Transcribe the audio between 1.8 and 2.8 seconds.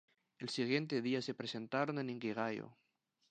en Inkigayo.